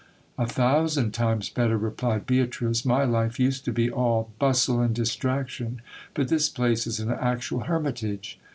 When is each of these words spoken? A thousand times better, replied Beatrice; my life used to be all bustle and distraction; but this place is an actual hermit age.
A 0.35 0.47
thousand 0.47 1.11
times 1.11 1.51
better, 1.51 1.77
replied 1.77 2.25
Beatrice; 2.25 2.83
my 2.83 3.03
life 3.03 3.39
used 3.39 3.65
to 3.65 3.71
be 3.71 3.91
all 3.91 4.31
bustle 4.39 4.81
and 4.81 4.95
distraction; 4.95 5.79
but 6.15 6.27
this 6.27 6.49
place 6.49 6.87
is 6.87 6.99
an 6.99 7.11
actual 7.11 7.65
hermit 7.65 8.03
age. 8.03 8.39